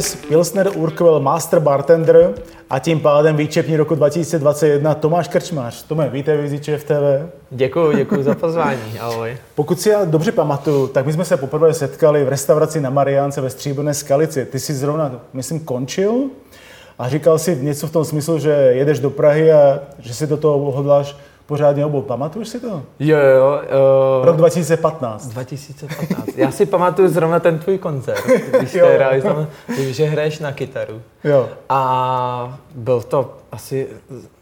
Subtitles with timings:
[0.00, 2.34] Vítěz Pilsner Urquell Master Bartender
[2.70, 5.82] a tím pádem výčepní roku 2021 Tomáš Krčmář.
[5.82, 7.30] Tome, vítej v Easy TV.
[7.50, 8.98] Děkuji, děkuji za pozvání.
[9.00, 9.36] Ahoj.
[9.54, 13.40] Pokud si já dobře pamatuju, tak my jsme se poprvé setkali v restauraci na Mariánce
[13.40, 14.44] ve Stříbrné skalici.
[14.44, 16.14] Ty jsi zrovna, myslím, končil
[16.98, 20.36] a říkal si něco v tom smyslu, že jedeš do Prahy a že si do
[20.36, 21.16] toho hodláš
[21.50, 22.02] pořádně obou.
[22.02, 22.82] Pamatuješ si to?
[22.98, 23.60] Jo, jo.
[24.20, 25.26] Uh, Rok 2015.
[25.26, 26.28] 2015.
[26.36, 28.24] Já si pamatuju zrovna ten tvůj koncert,
[28.58, 28.86] když jo.
[28.94, 29.46] hráš tam,
[29.78, 31.02] že hraješ na kytaru.
[31.24, 31.48] Jo.
[31.68, 33.88] A byl to asi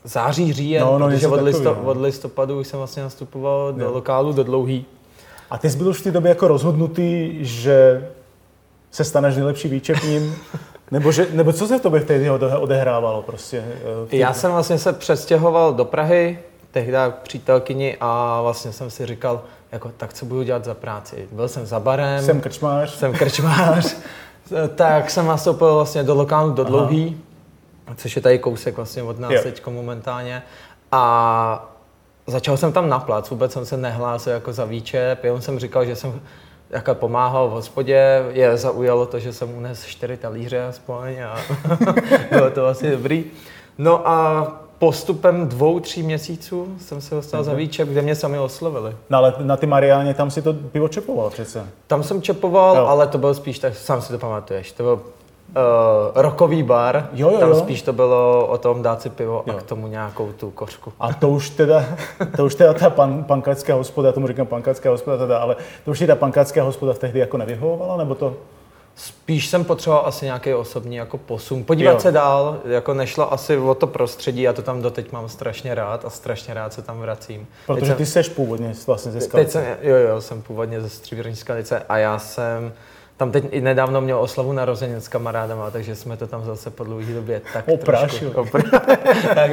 [0.04, 1.90] září, říjen, no, no, protože od, listo, takový, no.
[1.90, 3.87] od listopadu už jsem vlastně nastupoval jo.
[3.87, 4.84] do lokálu do dlouhý.
[5.50, 8.09] A ty jsi byl už v té době jako rozhodnutý, že
[8.90, 10.34] se staneš nejlepší výčepním?
[10.90, 13.65] Nebo, že, nebo co se v tobě v té odehrávalo prostě?
[14.10, 16.38] Eh, Já jsem vlastně se přestěhoval do Prahy,
[16.71, 21.29] tehdy přítelkyni a vlastně jsem si říkal, jako, tak co budu dělat za práci.
[21.33, 22.24] Byl jsem za barem.
[22.24, 22.95] Jsem krčmář.
[22.95, 23.97] Jsem krčmář.
[24.74, 27.21] tak jsem nastoupil vlastně do lokálu do Dlouhý,
[27.87, 27.96] Aha.
[27.99, 30.43] což je tady kousek vlastně od nás teď momentálně.
[30.93, 31.73] A
[32.27, 35.85] začal jsem tam na plac, vůbec jsem se nehlásil jako za výčep, jenom jsem říkal,
[35.85, 36.21] že jsem
[36.71, 41.37] jako pomáhal v hospodě, je zaujalo to, že jsem unesl čtyři talíře aspoň a
[42.30, 43.24] bylo to asi dobrý.
[43.79, 44.46] No a
[44.79, 48.96] postupem dvou, tří měsíců jsem se dostal za výčep, kde mě sami oslovili.
[49.10, 51.66] No ale na ty Mariáně tam si to pivo čepoval přece.
[51.87, 52.87] Tam jsem čepoval, jo.
[52.87, 55.02] ale to byl spíš, tak sám si to pamatuješ, to byl uh,
[56.15, 57.54] rokový bar, jo, jo, tam jo.
[57.54, 59.54] spíš to bylo o tom dát si pivo jo.
[59.56, 60.93] a k tomu nějakou tu kořku.
[61.01, 61.84] A to už teda,
[62.37, 65.91] to už teda ta pan, pankácká hospoda, já tomu říkám pankácká hospoda teda, ale to
[65.91, 68.37] už ta pankácká hospoda v tehdy jako nevyhovovala, nebo to?
[68.98, 71.64] Spíš jsem potřeboval asi nějaký osobní jako posun.
[71.64, 72.00] Podívat jo.
[72.00, 76.04] se dál, jako nešlo asi o to prostředí, já to tam doteď mám strašně rád
[76.04, 77.47] a strašně rád se tam vracím.
[77.66, 79.59] Protože jsem, ty seš původně vlastně ze Skalice.
[79.59, 82.72] Teď jsem, jo, jo, jsem původně ze Stříbrní Skalice a já jsem
[83.16, 86.84] tam teď i nedávno měl oslavu narozenin s kamarádama, takže jsme to tam zase po
[86.84, 88.30] dlouhé době tak Oprášil.
[88.30, 88.59] trošku...
[89.34, 89.50] tak,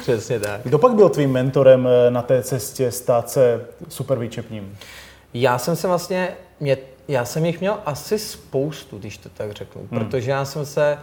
[0.00, 0.60] přesně tak.
[0.64, 4.76] Kdo pak byl tvým mentorem eh, na té cestě stát se super výčepním?
[5.34, 6.28] Já jsem se vlastně,
[6.60, 6.76] mě
[7.08, 9.88] já jsem jich měl asi spoustu, když to tak řeknu, hmm.
[9.88, 10.98] protože já jsem se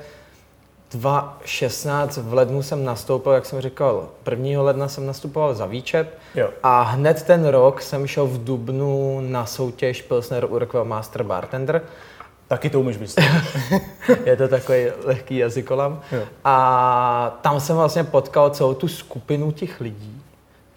[0.91, 4.61] 2016 v lednu jsem nastoupil, jak jsem říkal, 1.
[4.61, 6.49] ledna jsem nastupoval za výčep jo.
[6.63, 11.81] a hned ten rok jsem šel v Dubnu na soutěž Pilsner Urquell Master Bartender.
[12.47, 13.25] Taky to umíš myslet.
[14.25, 16.01] je to takový lehký jazykolam.
[16.11, 16.21] Jo.
[16.43, 20.21] A tam jsem vlastně potkal celou tu skupinu těch lidí,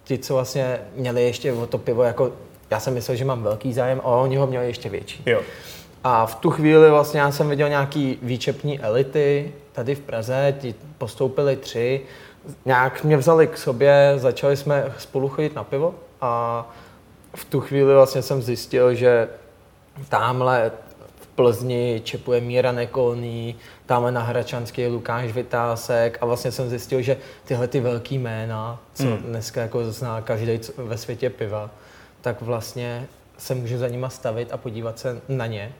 [0.03, 2.31] ti, co vlastně měli ještě o to pivo jako
[2.73, 5.23] já jsem myslel, že mám velký zájem, a oni ho měli ještě větší.
[5.25, 5.41] Jo.
[6.03, 10.75] A v tu chvíli vlastně já jsem viděl nějaký výčepní elity tady v Praze, ti
[10.97, 12.01] postoupili tři,
[12.65, 16.65] nějak mě vzali k sobě, začali jsme spolu chodit na pivo a
[17.35, 19.27] v tu chvíli vlastně jsem zjistil, že
[20.09, 20.71] tamhle
[21.21, 27.01] v Plzni čepuje Míra Nekolný, tamhle na Hračanský je Lukáš Vytásek a vlastně jsem zjistil,
[27.01, 29.17] že tyhle ty velký jména, co hmm.
[29.17, 31.69] dneska jako zná každý ve světě piva,
[32.23, 33.07] tak vlastně
[33.37, 35.71] se může za nima stavit a podívat se na ně.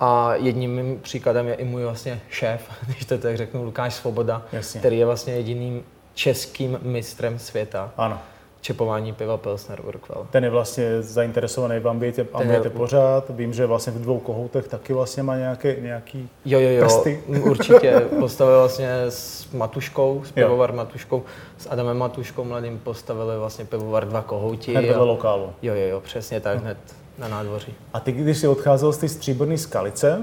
[0.00, 4.42] A jedním mým příkladem je i můj vlastně šéf, když to tak řeknu, Lukáš Svoboda,
[4.52, 4.80] Jasně.
[4.80, 5.84] který je vlastně jediným
[6.14, 7.92] českým mistrem světa.
[7.96, 8.20] Ano
[8.60, 10.26] čepování piva Pilsner Urquell.
[10.30, 12.70] Ten je vlastně zainteresovaný v ambiente, ambiente je...
[12.70, 13.30] pořád.
[13.30, 17.20] Vím, že vlastně v dvou kohoutech taky vlastně má nějaké, nějaký jo, jo, jo, prsty.
[17.26, 18.02] určitě.
[18.18, 20.76] Postavil vlastně s Matuškou, s pivovar jo.
[20.76, 21.22] Matuškou,
[21.58, 24.72] s Adamem Matuškou mladým postavili vlastně pivovar dva kohouti.
[24.72, 25.52] Hned vedle lokálu.
[25.62, 26.78] Jo, jo, jo, přesně tak, hned
[27.18, 27.74] na nádvoří.
[27.92, 30.22] A ty, když jsi odcházel z té stříbrné skalice,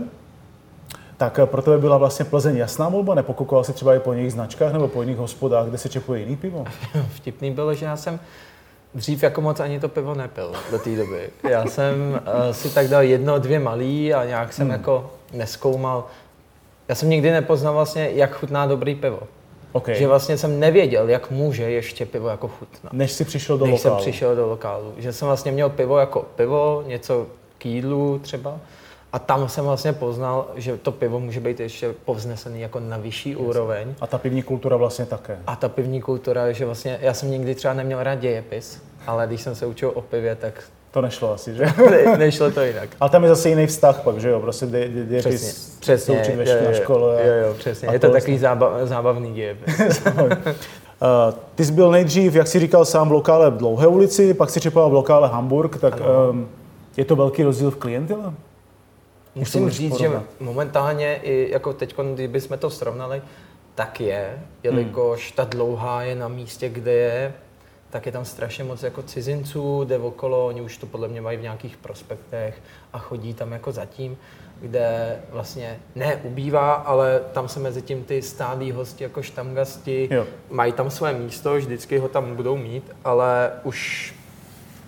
[1.17, 3.15] tak pro tebe byla vlastně Plzeň jasná volba?
[3.15, 6.35] Nepokokoval jsi třeba i po jiných značkách nebo po jiných hospodách, kde se čepuje jiný
[6.35, 6.65] pivo?
[7.15, 8.19] Vtipný bylo, že já jsem
[8.95, 11.29] dřív jako moc ani to pivo nepil do té doby.
[11.49, 14.71] Já jsem uh, si tak dal jedno, dvě malý a nějak jsem hmm.
[14.71, 16.05] jako neskoumal.
[16.87, 19.19] Já jsem nikdy nepoznal vlastně, jak chutná dobrý pivo.
[19.71, 19.95] Okay.
[19.95, 22.93] Že vlastně jsem nevěděl, jak může ještě pivo jako chutnat.
[22.93, 23.95] Než jsi přišel do Než lokálu.
[23.95, 24.93] jsem přišel do lokálu.
[24.97, 27.27] Že jsem vlastně měl pivo jako pivo, něco
[27.57, 28.59] k jídlu třeba
[29.13, 33.29] a tam jsem vlastně poznal, že to pivo může být ještě povznesený jako na vyšší
[33.29, 33.45] Jasně.
[33.45, 33.95] úroveň.
[34.01, 35.39] A ta pivní kultura vlastně také.
[35.47, 39.41] A ta pivní kultura, že vlastně, já jsem nikdy třeba neměl rád dějepis, ale když
[39.41, 41.63] jsem se učil o pivě, tak To nešlo asi, že?
[41.89, 42.89] ne, nešlo to jinak.
[42.99, 44.39] Ale tam je zase jiný vztah pak, že jo?
[44.39, 46.19] Prostě de, de, de, Přesně, přesně.
[46.19, 47.21] Učit ve jo, na jo, škole.
[47.27, 47.89] Jo, jo, přesně.
[47.91, 49.55] Je to takový zábav, zábavný děj.
[49.79, 50.33] Uh,
[51.55, 54.61] ty jsi byl nejdřív, jak jsi říkal sám, v lokále v Dlouhé ulici, pak si
[54.61, 56.49] čepoval v lokále Hamburg, tak um,
[56.97, 58.33] je to velký rozdíl v klientele?
[59.39, 60.21] Musím říct, porovnat.
[60.39, 63.21] že momentálně, i jako teď, kdybychom to srovnali,
[63.75, 65.35] tak je, jelikož hmm.
[65.35, 67.33] ta dlouhá je na místě, kde je,
[67.89, 71.37] tak je tam strašně moc jako cizinců, jde okolo, oni už to podle mě mají
[71.37, 72.61] v nějakých prospektech
[72.93, 74.17] a chodí tam jako zatím,
[74.61, 80.25] kde vlastně ne ubývá, ale tam se mezi tím ty stálí hosti jako štamgasti jo.
[80.49, 84.13] mají tam své místo, vždycky ho tam budou mít, ale už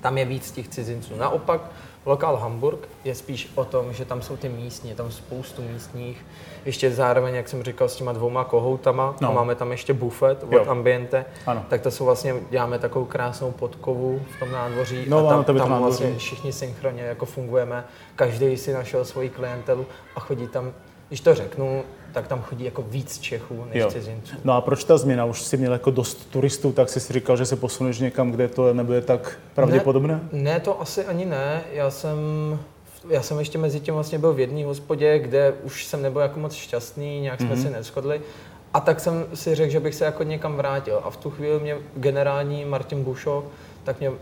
[0.02, 1.16] tam je víc těch cizinců.
[1.16, 1.62] Naopak,
[2.10, 6.26] Lokál Hamburg je spíš o tom, že tam jsou ty místní, tam spoustu místních.
[6.66, 9.30] Ještě zároveň, jak jsem říkal, s těma dvouma kohoutama no.
[9.30, 10.66] a máme tam ještě bufet od jo.
[10.68, 11.66] Ambiente, ano.
[11.70, 15.44] tak to jsou vlastně, děláme takovou krásnou podkovu v tom nádvoří no, a tam, ano,
[15.44, 17.86] to tam vlastně všichni synchronně jako fungujeme.
[18.16, 19.86] Každý si našel svoji klientelu
[20.16, 20.74] a chodí tam,
[21.10, 21.84] když to řeknu,
[22.14, 23.92] tak tam chodí jako víc Čechů než jo.
[23.92, 24.36] cizinců.
[24.44, 25.26] No a proč ta změna?
[25.26, 28.48] Už jsi měl jako dost turistů, tak jsi si říkal, že se posuneš někam, kde
[28.48, 30.20] to nebude tak pravděpodobné?
[30.32, 31.64] Ne, ne to asi ani ne.
[31.74, 32.18] Já jsem,
[33.10, 36.40] já jsem ještě mezi tím vlastně byl v jedné hospodě, kde už jsem nebyl jako
[36.40, 37.62] moc šťastný, nějak jsme mm-hmm.
[37.62, 38.22] si neschodli.
[38.74, 41.02] A tak jsem si řekl, že bych se jako někam vrátil.
[41.04, 43.46] A v tu chvíli mě generální Martin Bušo
[43.84, 44.16] tak mě uh,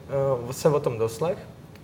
[0.51, 1.37] se o tom doslech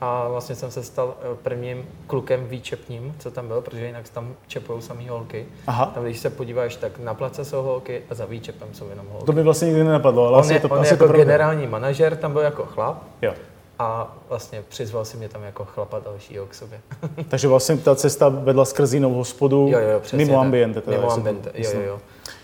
[0.04, 4.36] a vlastně jsem se stal eh, prvním klukem výčepním, co tam byl, protože jinak tam
[4.48, 5.46] čepují samý holky.
[5.68, 5.86] Aha.
[5.86, 9.26] Tam, když se podíváš, tak na place jsou holky a za výčepem jsou jenom holky.
[9.26, 11.68] To by vlastně nikdy nenapadlo, ale on asi je, to, on asi jako to generální
[11.68, 13.04] manažer, tam byl jako chlap.
[13.22, 13.34] Jo.
[13.80, 16.80] A vlastně přizval si mě tam jako chlapa dalšího k sobě.
[17.30, 20.82] Takže vlastně ta cesta vedla skrz jinou hospodu jo, jo, přesně, mimo ambiente.
[20.82, 22.00] Teda, mimo ambiente, jo, jo, jo.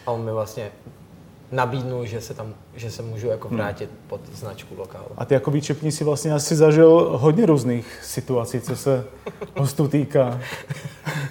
[0.05, 0.71] A on mi vlastně
[1.51, 3.57] nabídnu, že se tam, že se můžu jako hmm.
[3.57, 3.99] vrátit hmm.
[4.07, 5.05] pod značku lokálu.
[5.17, 9.05] A ty jako výčepní si vlastně asi zažil hodně různých situací, co se
[9.57, 10.39] hostů týká.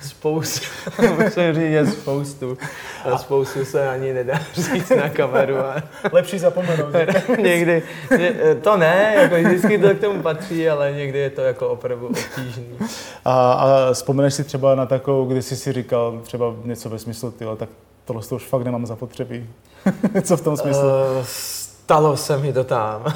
[0.02, 0.66] Spoustu,
[1.24, 2.58] musím říct, spoustu.
[3.04, 5.58] A spoustu se ani nedá říct na kameru.
[5.58, 5.82] A...
[6.12, 6.94] Lepší zapomenout.
[7.42, 7.82] někdy,
[8.62, 12.66] to ne, jako vždycky to k tomu patří, ale někdy je to jako opravdu obtížný.
[13.24, 17.30] A, a vzpomeneš si třeba na takovou, kdy jsi si říkal třeba něco ve smyslu,
[17.30, 17.68] tyhle, tak
[18.04, 19.46] tohle to už fakt nemám zapotřebí.
[20.22, 20.82] Co v tom smyslu?
[20.82, 23.04] Uh, stalo se mi to tam.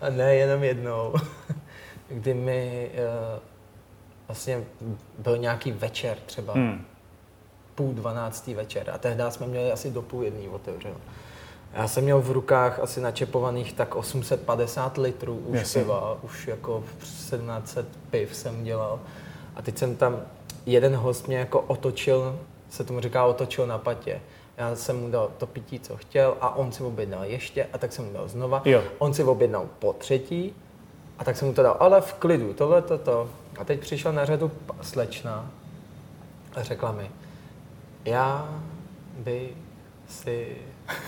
[0.00, 1.14] A ne jenom jednou.
[2.08, 3.38] Kdy mi uh,
[4.28, 4.64] vlastně
[5.18, 6.52] byl nějaký večer třeba.
[6.52, 6.84] Hmm.
[7.74, 8.90] Půl dvanáctý večer.
[8.90, 10.96] A tehdy jsme měli asi do půl jedný otevřeno.
[11.72, 15.82] Já jsem měl v rukách asi načepovaných tak 850 litrů už Jasně.
[15.82, 19.00] piva, už jako 1700 piv jsem dělal.
[19.56, 20.20] A teď jsem tam,
[20.66, 22.38] jeden host mě jako otočil
[22.70, 24.20] se tomu říká otočil na patě.
[24.60, 27.92] Já jsem mu dal to pití, co chtěl a on si objednal ještě a tak
[27.92, 28.62] jsem mu dal znova.
[28.64, 28.82] Jo.
[28.98, 30.54] On si objednal po třetí
[31.18, 33.30] a tak jsem mu to dal, ale v klidu, tohle, toto.
[33.58, 34.50] A teď přišla na řadu
[34.82, 35.50] slečna
[36.54, 37.10] a řekla mi,
[38.04, 38.48] já
[39.18, 39.48] by
[40.08, 40.56] si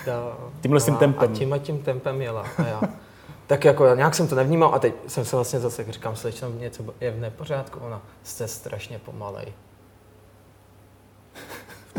[0.05, 0.51] dal...
[0.61, 1.31] Tímhle tím tempem.
[1.31, 2.45] A tím a tím tempem jela.
[2.57, 2.81] A já,
[3.47, 6.83] tak jako nějak jsem to nevnímal a teď jsem se vlastně zase říkám, slečna, něco
[7.01, 9.53] je v nepořádku, ona jste strašně pomalej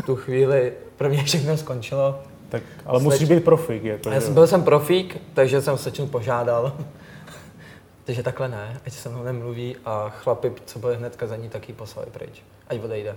[0.05, 2.19] tu chvíli pro mě všechno skončilo.
[2.49, 3.13] Tak, ale Sleč...
[3.13, 3.83] musíš být profík.
[3.83, 6.77] Jako, Já jsem, byl jsem profík, takže jsem slečnu požádal.
[8.05, 11.73] takže takhle ne, ať se mnou nemluví a chlapi, co byli hnedka za ní, taky
[11.73, 13.15] poslali pryč, ať odejde.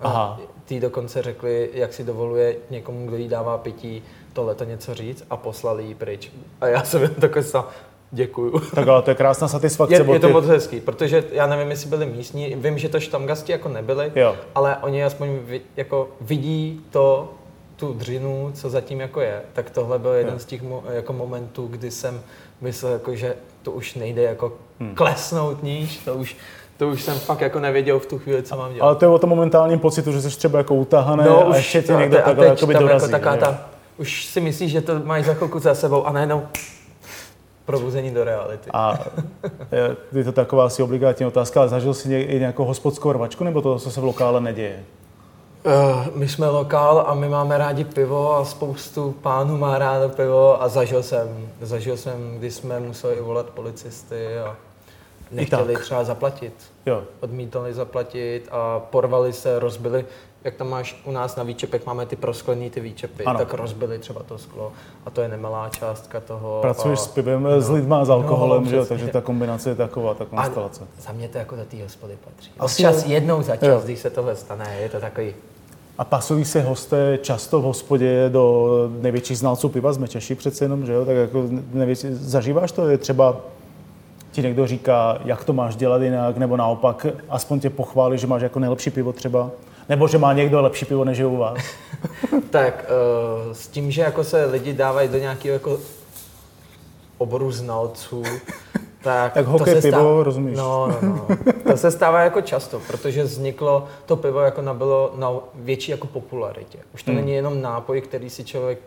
[0.00, 0.40] Aha.
[0.64, 4.02] Tý dokonce řekli, jak si dovoluje někomu, kdo jí dává pití,
[4.32, 6.32] tohle to něco říct a poslali ji pryč.
[6.60, 7.68] A já jsem jen stal,
[8.10, 8.60] Děkuju.
[8.74, 9.94] Tak ale to je krásná satisfakce.
[9.94, 13.52] Je, je to moc hezký, protože já nevím, jestli byli místní, vím, že to štamgasti
[13.52, 14.36] jako nebyli, jo.
[14.54, 17.32] ale oni aspoň vid, jako vidí to,
[17.76, 19.42] tu dřinu, co zatím jako je.
[19.52, 20.40] Tak tohle byl jeden jo.
[20.40, 22.20] z těch mo, jako momentů, kdy jsem
[22.60, 24.94] myslel, jako, že to už nejde jako hmm.
[24.94, 26.36] klesnout níž, to už,
[26.76, 28.86] to už jsem fakt jako nevěděl v tu chvíli, co mám dělat.
[28.86, 31.82] Ale to je o tom momentálním pocitu, že jsi třeba jako utahaný no, a ještě
[31.82, 33.12] tě někdo takhle jako dorazí.
[33.12, 36.42] Jako taká ta, už si myslíš, že to máš za chvilku za sebou a najednou
[37.66, 38.70] Probuzení do reality.
[38.72, 38.98] A
[40.12, 43.78] je, to taková asi obligátní otázka, ale zažil jsi i nějakou hospodskou rvačku, nebo to,
[43.78, 44.84] co se v lokále neděje?
[45.66, 50.62] Uh, my jsme lokál a my máme rádi pivo a spoustu pánů má rádo pivo
[50.62, 54.56] a zažil jsem, zažil jsem, když jsme museli volat policisty a
[55.30, 56.52] nechtěli třeba zaplatit.
[56.86, 57.02] Jo.
[57.20, 60.04] Odmítali zaplatit a porvali se, rozbili
[60.44, 63.38] jak tam máš u nás na výčepech, máme ty prosklený ty výčepy, ano.
[63.38, 64.72] tak rozbili třeba to sklo
[65.06, 66.58] a to je nemalá částka toho.
[66.62, 68.84] Pracuješ a, s pivem, no, s lidma, s alkoholem, no, že?
[68.84, 70.84] takže ta kombinace je taková, ta konstelace.
[70.98, 72.50] A za mě to jako do té hospody patří.
[72.58, 73.80] Asi čas jednou za čas, jo.
[73.84, 75.34] když se tohle stane, je to takový
[75.98, 78.68] a pasují se hosté často v hospodě do
[79.00, 81.04] největších znalců piva, jsme Češi přece jenom, že jo?
[81.04, 82.88] Tak jako největší, zažíváš to?
[82.88, 83.36] Je třeba
[84.32, 88.42] ti někdo říká, jak to máš dělat jinak, nebo naopak aspoň tě pochválí, že máš
[88.42, 89.50] jako nejlepší pivo třeba?
[89.88, 91.58] Nebo že má někdo lepší pivo než je u vás?
[92.50, 92.84] tak
[93.46, 95.78] uh, s tím, že jako se lidi dávají do nějakého jako
[97.18, 98.22] oboru znalců,
[99.02, 100.58] tak, tak hokej, to se pivo, stává, rozumíš?
[100.58, 101.26] No, no, no.
[101.70, 106.78] To se stává jako často, protože vzniklo, to pivo jako nabylo na větší jako popularitě.
[106.94, 107.20] Už to hmm.
[107.20, 108.78] není jenom nápoj, který si člověk,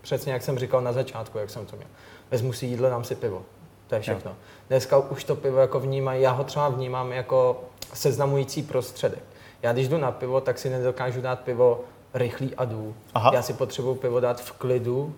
[0.00, 1.88] přesně jak jsem říkal na začátku, jak jsem to měl.
[2.30, 3.42] Vezmu si jídlo, dám si pivo.
[3.86, 4.30] To je všechno.
[4.30, 4.36] Jo.
[4.68, 7.60] Dneska už to pivo jako vnímají, já ho třeba vnímám jako
[7.94, 9.22] seznamující prostředek.
[9.62, 11.80] Já když jdu na pivo, tak si nedokážu dát pivo
[12.14, 12.94] rychlý a jdu.
[13.14, 13.30] Aha.
[13.34, 15.14] Já si potřebuju pivo dát v klidu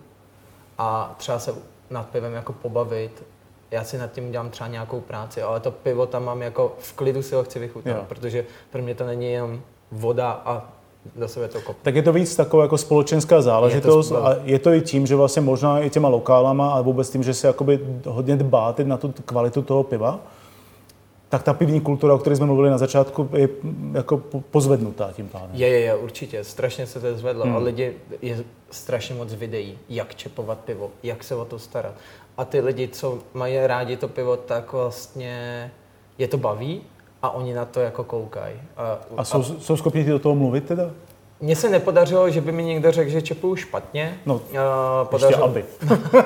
[0.77, 1.53] a třeba se
[1.89, 3.23] nad pivem jako pobavit.
[3.71, 6.93] Já si nad tím dělám třeba nějakou práci, ale to pivo tam mám jako v
[6.93, 8.05] klidu si ho chci vychutnat, jo.
[8.07, 10.69] protože pro mě to není jenom voda a
[11.15, 11.79] do sebe to kope.
[11.81, 15.07] Tak je to víc taková jako společenská záležitost je to, a je to i tím,
[15.07, 18.97] že vlastně možná i těma lokálama a vůbec tím, že se jakoby hodně dbáte na
[18.97, 20.19] tu kvalitu toho piva,
[21.31, 23.49] tak ta pivní kultura, o které jsme mluvili na začátku, je
[23.93, 24.17] jako
[24.51, 25.49] pozvednutá tím pádem.
[25.53, 26.43] Je, je, je, určitě.
[26.43, 27.43] Strašně se to zvedlo.
[27.45, 27.55] Hmm.
[27.55, 31.93] A lidi, je strašně moc videí, jak čepovat pivo, jak se o to starat.
[32.37, 35.71] A ty lidi, co mají rádi to pivo, tak vlastně
[36.17, 36.81] je to baví
[37.21, 38.55] a oni na to jako koukají.
[38.77, 40.91] A, a jsou, a, jsou schopni do toho mluvit teda?
[41.41, 44.17] Mně se nepodařilo, že by mi někdo řekl, že čepuju špatně.
[44.25, 44.41] No, uh,
[45.03, 45.65] podařilo, aby.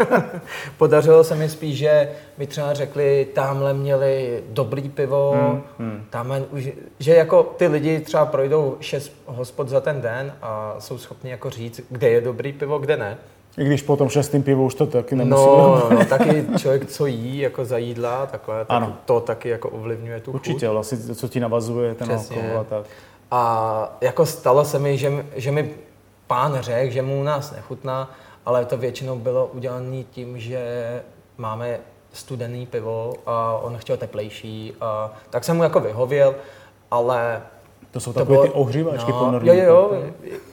[0.78, 6.06] podařilo se mi spíš, že mi třeba řekli, tamhle měli dobrý pivo, hmm, hmm.
[6.10, 6.70] tamhle už,
[7.00, 11.50] že jako ty lidi třeba projdou šest hospod za ten den a jsou schopni jako
[11.50, 13.18] říct, kde je dobrý pivo, kde ne.
[13.58, 15.46] I když po tom šestém pivu už to taky nemusí.
[15.46, 18.98] No, no, no, taky člověk, co jí jako za jídla, takhle, tak ano.
[19.06, 20.74] to taky jako ovlivňuje tu Určitě, chuť.
[20.74, 22.36] vlastně, co ti navazuje ten Přesně.
[22.36, 22.86] alkohol a tak.
[23.32, 25.76] A jako stalo se mi, že, že mi
[26.28, 28.12] pán řekl, že mu u nás nechutná,
[28.46, 31.02] ale to většinou bylo udělané tím, že
[31.38, 31.80] máme
[32.14, 34.74] studený pivo a on chtěl teplejší.
[34.82, 36.36] A, tak jsem mu jako vyhověl,
[36.92, 37.42] ale
[37.96, 39.48] to jsou takové ty ohřívačky no, ponorní.
[39.48, 40.04] Jo, jo, jo.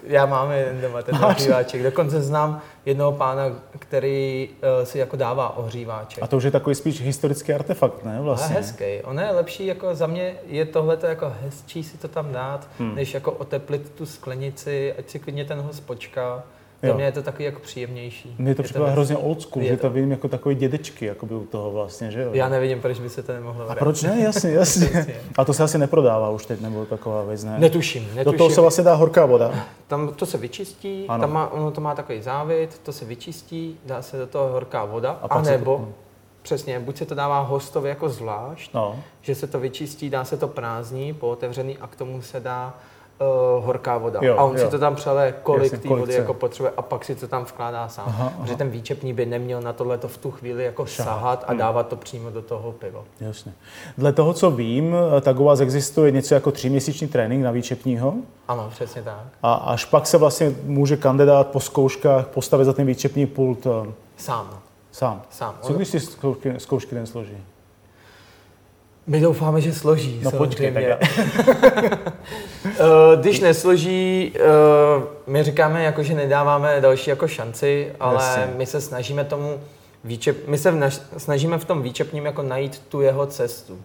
[0.04, 1.82] Já mám jeden doma ten ohříváček.
[1.82, 3.42] Dokonce znám jednoho pána,
[3.78, 6.22] který uh, si jako dává ohříváček.
[6.22, 8.18] A to už je takový spíš historický artefakt, ne?
[8.20, 8.56] Vlastně.
[8.56, 8.84] A hezký.
[9.04, 12.94] On je lepší, jako za mě je tohle jako hezčí si to tam dát, hmm.
[12.94, 16.42] než jako oteplit tu sklenici, ať si klidně ten host počká.
[16.82, 18.34] Za mě je to takový jako příjemnější.
[18.38, 21.46] Mně to připadá hrozně old school, že to vidím jako takový dědečky jako by u
[21.46, 22.30] toho vlastně, že jo?
[22.32, 24.20] Já nevidím, proč by se to nemohlo A proč ne?
[24.22, 25.06] Jasně, jasně.
[25.38, 27.58] A to se asi neprodává už teď, nebo taková věc, ne?
[27.58, 28.24] Netuším, netuším.
[28.24, 29.54] Do toho se vlastně dá horká voda.
[29.86, 31.20] Tam to se vyčistí, ano.
[31.20, 34.84] tam má, ono to má takový závit, to se vyčistí, dá se do toho horká
[34.84, 35.88] voda, a nebo to...
[36.42, 39.00] Přesně, buď se to dává hostovi jako zvlášť, no.
[39.20, 42.74] že se to vyčistí, dá se to prázdní, po otevřený a k tomu se dá
[43.56, 44.20] uh, horká voda.
[44.22, 44.64] Jo, a on jo.
[44.64, 47.88] si to tam přele, kolik té vody jako potřebuje a pak si to tam vkládá
[47.88, 48.04] sám.
[48.08, 48.46] Aha, aha.
[48.46, 51.14] Že ten výčepní by neměl na tohle v tu chvíli jako Šahat.
[51.14, 51.58] sahat a hmm.
[51.58, 53.00] dávat to přímo do toho piva.
[53.20, 53.52] Jasně.
[53.98, 58.14] Dle toho, co vím, tak u vás existuje něco jako tříměsíční trénink na výčepního.
[58.48, 59.24] Ano, přesně tak.
[59.42, 63.92] A až pak se vlastně může kandidát po zkouškách postavit za ten výčepní pult eh,
[64.16, 64.58] Sám.
[64.92, 65.22] Sám.
[65.30, 65.54] Sám.
[65.62, 67.36] Co když si zkoušky, zkoušky nesloží?
[69.06, 70.20] My doufáme, že složí.
[70.22, 70.84] No počkej, tak
[72.64, 72.78] eh,
[73.20, 74.40] Když nesloží, eh,
[75.26, 78.54] my říkáme, jako, že nedáváme další jako šanci, ale Jasně.
[78.56, 79.60] my se snažíme tomu
[80.04, 83.80] výčep, my se v snažíme v tom výčepním jako najít tu jeho cestu.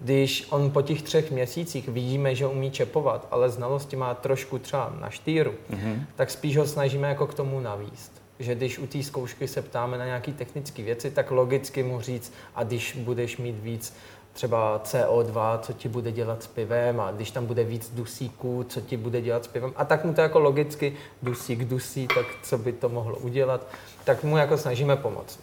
[0.00, 4.92] Když on po těch třech měsících vidíme, že umí čepovat, ale znalosti má trošku třeba
[5.00, 6.02] na štýru, mm-hmm.
[6.16, 8.12] tak spíš ho snažíme jako k tomu navíst.
[8.38, 12.32] Že když u té zkoušky se ptáme na nějaké technické věci, tak logicky mu říct,
[12.54, 13.96] a když budeš mít víc
[14.36, 18.80] třeba CO2, co ti bude dělat s pivem a když tam bude víc dusíků, co
[18.80, 19.72] ti bude dělat s pivem.
[19.76, 23.66] A tak mu to jako logicky dusík dusí, tak co by to mohlo udělat,
[24.04, 25.40] tak mu jako snažíme pomoct.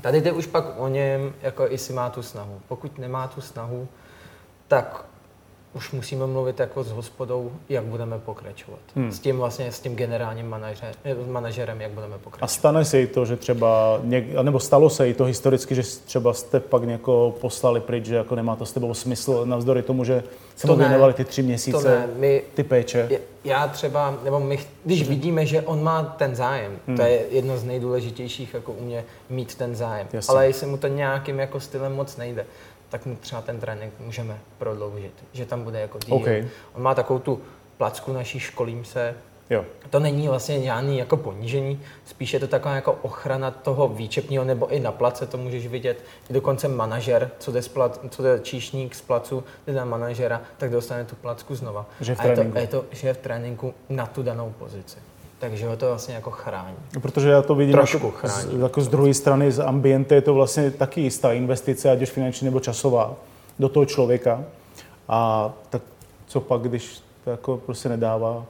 [0.00, 2.60] Tady jde už pak o něm, jako jestli má tu snahu.
[2.68, 3.88] Pokud nemá tu snahu,
[4.68, 5.04] tak
[5.74, 8.80] už musíme mluvit jako s hospodou, jak budeme pokračovat.
[8.96, 9.12] Hmm.
[9.12, 10.94] S tím vlastně, s tím generálním manažer,
[11.26, 12.44] manažerem, jak budeme pokračovat.
[12.44, 15.82] A stane se i to, že třeba, něk, nebo stalo se i to historicky, že
[16.04, 20.04] třeba jste pak někoho poslali pryč, že jako nemá to s tebou smysl, navzdory tomu,
[20.04, 20.22] že
[20.56, 22.08] se mu věnovali ty tři měsíce, to ne.
[22.16, 23.08] My, ty péče.
[23.44, 25.08] Já třeba, nebo my, když hmm.
[25.08, 26.96] vidíme, že on má ten zájem, hmm.
[26.96, 30.08] to je jedno z nejdůležitějších, jako u mě, mít ten zájem.
[30.12, 30.32] Jasně.
[30.32, 32.46] Ale jestli mu to nějakým jako stylem moc nejde,
[32.92, 36.14] tak mu třeba ten trénink můžeme prodloužit, že tam bude jako díl.
[36.14, 36.48] Okay.
[36.74, 37.40] On má takovou tu
[37.76, 39.14] placku naší školím se,
[39.50, 39.64] Jo.
[39.90, 44.68] To není vlastně žádný jako ponížení, spíš je to taková jako ochrana toho výčepního, nebo
[44.68, 46.04] i na place to můžeš vidět.
[46.30, 50.42] I dokonce manažer, co jde, z plac, co jde číšník z placu, jde na manažera,
[50.58, 51.86] tak dostane tu placku znova.
[52.00, 54.98] Že v a je to, je to, že je v tréninku na tu danou pozici.
[55.42, 56.76] Takže ho to vlastně jako chrání.
[57.00, 58.58] Protože já to vidím Trošku jako, chrání.
[58.58, 62.10] z, jako z druhé strany, z ambiente je to vlastně taky jistá investice, ať už
[62.10, 63.14] finanční nebo časová,
[63.58, 64.44] do toho člověka.
[65.08, 65.82] A tak
[66.26, 68.46] co pak, když to jako prostě nedává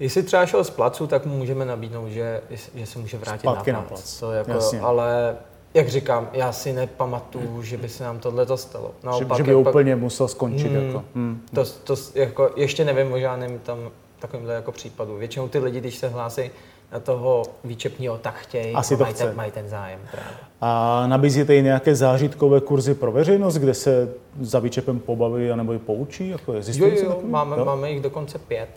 [0.00, 2.40] Jestli třeba šel z placu, tak mu můžeme nabídnout, že,
[2.74, 4.00] že se může vrátit Zpátky na na plac.
[4.00, 4.20] plac.
[4.20, 4.80] To jako, Jasně.
[4.80, 5.36] ale
[5.74, 8.90] jak říkám, já si nepamatuju, že by se nám tohle to stalo.
[9.00, 10.68] že, Naopak, že by jak úplně musel skončit.
[10.72, 10.86] Hmm.
[10.86, 11.04] Jako.
[11.14, 11.40] Hmm.
[11.54, 13.90] To, to, jako, ještě nevím o žádném tam
[14.26, 15.16] takovýmhle jako případu.
[15.16, 16.50] Většinou ty lidi, když se hlásí
[16.92, 19.24] na toho výčepního, tak chtějí, Asi to mají, chce.
[19.26, 20.30] ten, mají ten zájem právě.
[20.60, 25.78] A nabízíte i nějaké zážitkové kurzy pro veřejnost, kde se za výčepem pobaví anebo i
[25.78, 26.28] poučí?
[26.28, 27.64] Jako Jo, jo, jo, máme, Jo?
[27.64, 28.68] máme jich dokonce pět.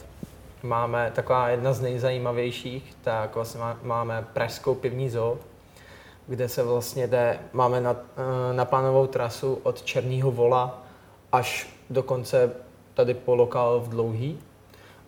[0.63, 5.38] Máme taková jedna z nejzajímavějších, tak vlastně má- máme Pražskou pivní zoo,
[6.27, 7.96] kde se vlastně jde, máme na,
[8.51, 10.84] na plánovou trasu od Černého vola
[11.32, 12.51] až dokonce
[12.94, 14.39] tady po lokál v Dlouhý.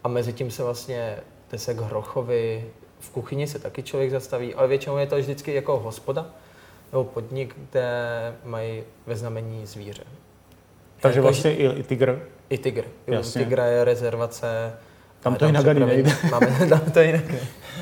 [0.04, 1.18] A mezi tím se vlastně
[1.52, 2.66] jde se k Hrochovi,
[3.00, 6.26] v kuchyni se taky člověk zastaví, ale většinou je to vždycky jako hospoda
[6.92, 7.92] nebo podnik, kde
[8.44, 10.04] mají ve znamení zvíře.
[11.02, 12.28] Takže Jako, vlastně i, i tygr.
[12.50, 12.84] i tygr.
[13.08, 13.44] Jasně.
[13.44, 14.74] Tigra je rezervace.
[15.20, 16.12] Tam to jinak ani nejde.
[16.32, 17.24] Máme, tam to jinak.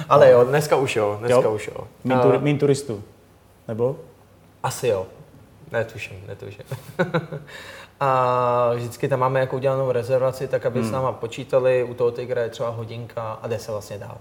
[0.09, 1.53] Ale jo, dneska už jo, dneska Jo?
[1.55, 1.87] už jo.
[2.03, 3.03] Mín, tur, mín turistů.
[3.67, 3.99] Nebo?
[4.63, 5.05] Asi jo.
[5.71, 6.63] Netuším, netuším.
[7.99, 10.89] a vždycky tam máme jako udělanou rezervaci, tak aby Hmm.
[10.89, 14.17] s náma počítali, u toho tygra je třeba hodinka a jde se vlastně dál.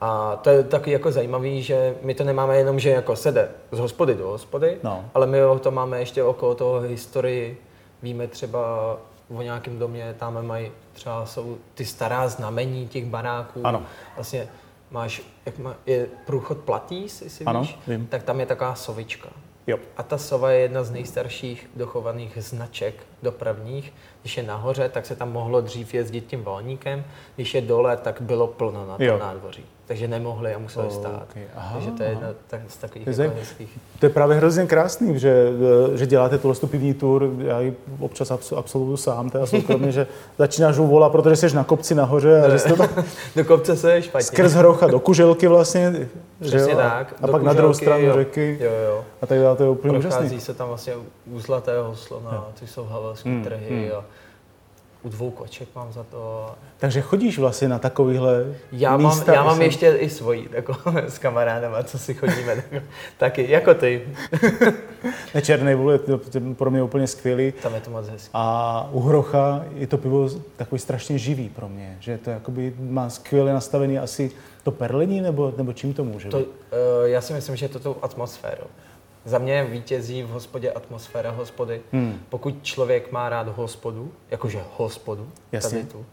[0.00, 3.78] A to je taky jako zajímavý, že my to nemáme jenom, že jako sede z
[3.78, 5.04] hospody do hospody, No.
[5.14, 7.62] ale my to máme ještě okolo toho historii.
[8.02, 8.96] Víme třeba
[9.36, 13.60] o nějakém domě, tam mají třeba jsou ty stará znamení těch baráků.
[13.64, 13.82] Ano.
[14.16, 14.48] Vlastně
[14.90, 18.06] máš, jak má, je průchod Platýs, jestli Ano, víš, vím.
[18.06, 19.28] tak tam je taková sovička.
[19.66, 19.78] Jo.
[19.96, 23.92] A ta sova je jedna z nejstarších dochovaných značek dopravních.
[24.20, 27.04] Když je nahoře, tak se tam mohlo dřív jezdit tím volníkem,
[27.36, 29.12] když je dole, tak bylo plno na Jo.
[29.12, 29.66] tom nádvoří.
[29.90, 31.22] Takže nemohli a museli Oh, stát.
[31.30, 31.42] okay.
[31.56, 33.78] Aha, Takže to je jedna tak, z takových To je jako hezkých.
[34.00, 35.46] To je právě hrozně krásný, že,
[35.94, 40.06] že děláte tuhle tu pivní tour, já ji občas abs- absolvuju sám, teda soukromně, že
[40.38, 42.88] začínáš u vola, protože jsi na kopci nahoře a že jsi to tam
[43.36, 44.24] Do kopce se je špatně.
[44.26, 46.08] skrz hrocha do kuželky vlastně,
[46.40, 46.76] že jo?
[46.76, 47.14] tak.
[47.22, 48.14] A do pak na druhou Kuželky, stranu jo.
[48.14, 49.04] řeky Jo, jo.
[49.22, 50.18] a tak dále, to je úplně úžasný.
[50.18, 50.92] Prochází se tam vlastně
[51.26, 53.98] u Zlatého slona, ty jsou havelské Hmm, trhy hmm.
[53.98, 54.04] a
[55.02, 56.50] u dvou koček mám za to.
[56.78, 60.76] Takže chodíš vlastně na takovýhle Já mám, místa, já mám myslím- ještě i svojí, jako
[61.08, 62.82] s kamarádama, co si chodíme, tak,
[63.18, 64.02] taky, jako ty.
[65.34, 67.52] Ne, Černý vůl je to je pro mě úplně skvělý.
[67.52, 68.30] Tam je to moc hezké.
[68.34, 73.10] A u Hrocha je to pivo takový strašně živý pro mě, že to jakoby má
[73.10, 74.30] skvěle nastavený asi
[74.62, 76.46] to perlení, nebo, nebo čím to může To, být?
[76.46, 76.52] uh,
[77.04, 78.64] já si myslím, že to tou atmosférou.
[79.24, 81.82] Za mě vítězí v hospodě atmosféra hospody.
[81.92, 82.20] Hmm.
[82.28, 85.70] Pokud člověk má rád hospodu, jakože hospodu, Jasně.
[85.70, 86.06] tady tu,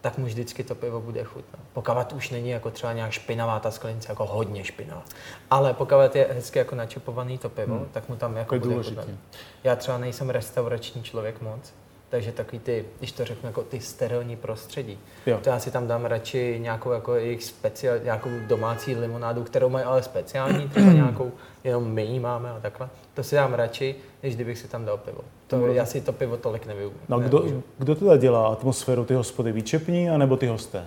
[0.00, 1.60] tak mu vždycky to pivo bude chutnat.
[1.72, 5.02] Pokud už není jako třeba nějak špinavá ta sklenice, jako hodně špinavá.
[5.50, 7.88] Ale pokud je hezky jako načepovaný to pivo, Hmm.
[7.92, 8.96] tak mu tam To jako je bude důležitý.
[8.96, 9.16] chutnat.
[9.64, 11.72] Já třeba nejsem restaurační člověk moc,
[12.08, 14.98] takže takový ty, když to řeknu, jako ty sterilní prostředí.
[15.26, 15.38] Jo.
[15.42, 19.84] To já si tam dám radši nějakou jako jejich speciál, nějakou domácí limonádu, kterou mají
[19.84, 21.32] ale speciální, třeba nějakou,
[21.64, 22.88] jenom my ji máme a takhle.
[23.14, 25.20] To si dám radši, než kdybych si tam dal pivo.
[25.46, 27.00] To, No, já si to pivo tolik nevyužiju.
[27.08, 27.44] No kdo,
[27.78, 30.84] kdo teda dělá atmosféru, ty hospody výčepní, anebo ty hosté?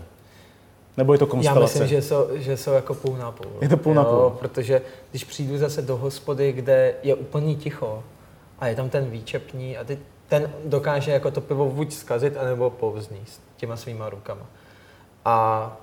[0.98, 1.80] Nebo je to Já konstelace?
[1.80, 3.52] myslím, že jsou, že jsou jako půl na půl.
[3.62, 4.30] Je to půl na půl.
[4.30, 8.04] Protože když přijdu zase do hospody, kde je úplný ticho
[8.60, 12.70] a je tam ten výčepní a ty, ten dokáže jako to pivo buď zkazit, anebo
[12.70, 14.46] povzníst těma svýma rukama.
[15.26, 15.78] A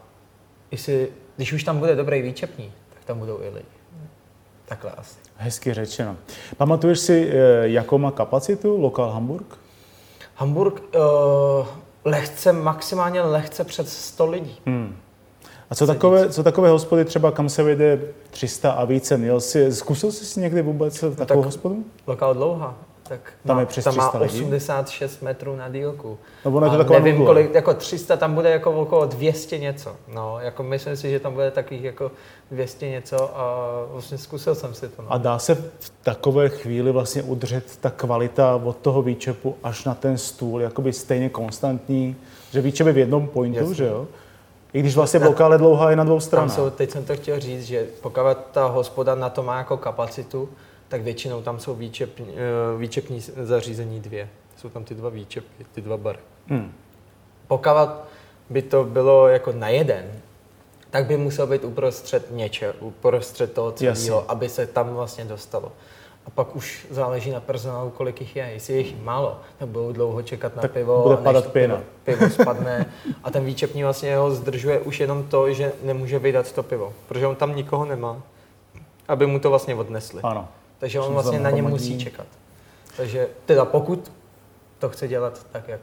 [0.70, 3.66] jestli, když už tam bude dobrý výčepní, tak tam budou i lidi.
[4.66, 5.16] Takhle asi.
[5.36, 6.16] Hezky řečeno.
[6.56, 9.58] Pamatuješ si, eh, jakou má kapacitu lokál Hamburg?
[10.34, 11.66] Hamburg uh,
[12.04, 14.56] lehce, maximálně lehce před 100 lidí.
[14.66, 14.96] Hmm.
[15.70, 19.16] A co takové, co takové hospody třeba, kam se vede 300 a více?
[19.16, 21.84] Měl jsi, zkusil jsi si někdy vůbec takovou tak- hospodu?
[22.06, 22.74] Lokál dlouhá.
[23.08, 24.40] Tak Tam má, je přes tam má 300 lidí?
[24.44, 26.18] 86 metrů na dílku.
[26.44, 27.26] No, ono je to A taková nevím nudle.
[27.26, 29.96] kolik, jako 300, tam bude jako okolo 200 něco.
[30.14, 32.10] No, jako myslím si, že tam bude takových jako
[32.50, 35.02] 200 něco a vlastně zkusil jsem si to.
[35.02, 35.12] No.
[35.12, 39.94] A dá se v takové chvíli vlastně udržet ta kvalita od toho výčepu až na
[39.94, 42.16] ten stůl, jakoby stejně konstantní,
[42.52, 43.74] že výčep je v jednom pointu, Jasně.
[43.74, 44.06] že jo?
[44.72, 46.52] I když vlastně blokále dlouhá je na dvou Tam stranách.
[46.52, 50.48] jsou, teď jsem to chtěl říct, že pokud ta hospoda na to má jako kapacitu,
[50.88, 54.28] tak většinou tam jsou výčepní, eh, výčepní zařízení dvě.
[54.56, 56.18] Jsou tam ty dva výčepy, ty dva bary.
[56.46, 56.72] Hmm.
[57.48, 57.70] Pokud
[58.50, 60.12] by to bylo jako na jeden,
[60.90, 65.72] tak by musel být uprostřed něčeho, uprostřed toho celého, aby se tam vlastně dostalo.
[66.26, 68.44] A pak už záleží na personálu, kolik jich je.
[68.44, 71.02] Jestli je jich málo, tak budou dlouho čekat na tak pivo.
[71.02, 71.82] Bude padat než pěna.
[72.04, 72.92] Pivo, pivo spadne.
[73.24, 76.92] A ten výčepní vlastně ho zdržuje už jenom to, že nemůže vydat to pivo.
[77.08, 78.22] Protože on tam nikoho nemá,
[79.08, 80.20] aby mu to vlastně odnesli.
[80.22, 80.48] Ano.
[80.78, 82.26] Takže on vlastně na ně musí čekat.
[82.96, 84.12] Takže teda pokud
[84.78, 85.80] to chce dělat tak, jak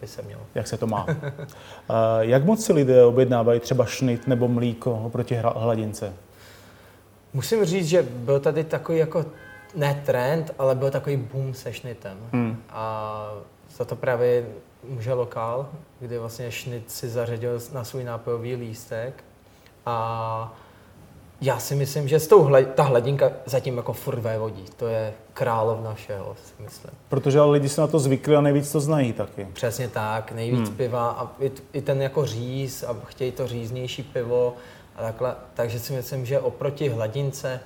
[0.00, 0.42] by se mělo.
[0.54, 1.06] Jak se to má.
[2.20, 6.12] jak moc si lidé objednávají třeba šnit nebo mlíko oproti hladince?
[7.32, 9.24] Musím říct, že byl tady takový jako
[9.74, 12.18] ne trend, ale byl takový boom se šnitem.
[12.32, 12.62] Hmm.
[12.70, 13.30] A
[13.76, 14.46] za to právě
[14.88, 15.68] může lokál,
[16.00, 19.24] kdy vlastně šnit si zařadil na svůj nápojový lístek
[19.86, 20.56] a
[21.40, 24.64] já si myslím, že s tou hled, ta hladinka zatím jako furt vévodí.
[24.76, 26.90] To je královna všeho, si myslím.
[27.08, 29.48] Protože ale lidi se na to zvykli a nejvíc to znají taky.
[29.52, 30.76] Přesně tak, nejvíc hmm.
[30.76, 34.54] piva a i, i ten jako říz a chtějí to říznější pivo
[34.96, 35.34] a takhle.
[35.54, 37.60] Takže si myslím, že oproti hladince,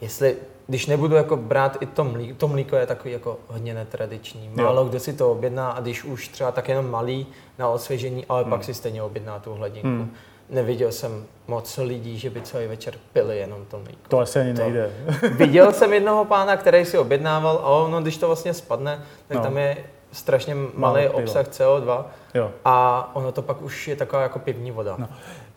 [0.00, 4.50] jestli, když nebudu jako brát i to mlíko, to mlíko je takový jako hodně netradiční.
[4.54, 4.88] Málo jo.
[4.88, 7.26] kdo si to objedná a když už třeba tak jenom malý
[7.58, 8.50] na osvěžení, ale hmm.
[8.50, 9.88] pak si stejně objedná tu hladinku.
[9.88, 10.14] Hmm
[10.50, 14.08] neviděl jsem moc lidí, že by celý večer pili jenom to mlíko.
[14.08, 14.62] To asi ani to.
[14.62, 14.90] nejde.
[15.36, 19.42] viděl jsem jednoho pána, který si objednával a ono, když to vlastně spadne, tak no.
[19.42, 19.76] tam je
[20.12, 22.50] strašně malý obsah CO2 jo.
[22.64, 24.96] a ono to pak už je taková jako pivní voda.
[24.98, 25.08] No.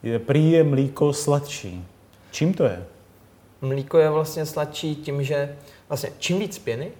[0.04, 1.88] Je, prý je mlíko sladší.
[2.32, 2.86] Čím to je?
[3.62, 5.56] Mlíko je vlastně sladší tím, že
[5.90, 6.92] vlastně čím víc pěny,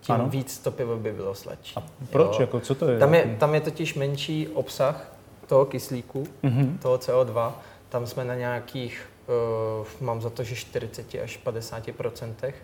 [0.00, 0.28] tím ano.
[0.28, 1.76] víc to pivo by bylo sladší.
[1.76, 2.38] A proč?
[2.38, 2.98] Jako, co to je?
[2.98, 3.36] Tam, je?
[3.40, 5.12] tam je totiž menší obsah
[5.46, 6.78] toho kyslíku, mm-hmm.
[6.78, 7.52] toho CO2,
[7.88, 9.08] tam jsme na nějakých,
[9.80, 12.54] uh, mám za to, že 40 až 50 procentech.